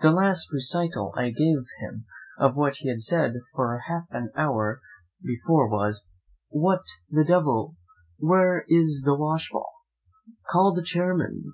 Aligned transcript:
The 0.00 0.08
last 0.10 0.50
recital 0.54 1.12
I 1.18 1.28
gave 1.28 1.66
him 1.80 2.06
of 2.38 2.56
what 2.56 2.76
he 2.76 2.98
said 2.98 3.34
for 3.54 3.76
half 3.78 4.04
an 4.08 4.30
hour 4.34 4.80
before 5.22 5.68
was, 5.68 6.08
'What, 6.48 6.80
the 7.10 7.24
devil! 7.26 7.76
where 8.16 8.64
is 8.70 9.02
the 9.04 9.14
washball? 9.14 9.68
call 10.48 10.72
the 10.74 10.82
chairmen! 10.82 11.52